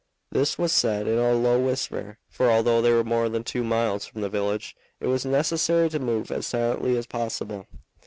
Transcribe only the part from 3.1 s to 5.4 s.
than two miles from the village it was